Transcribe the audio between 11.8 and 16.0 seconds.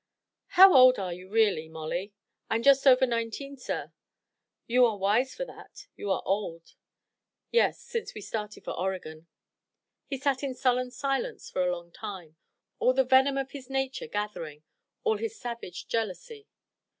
time, all the venom of his nature gathering, all his savage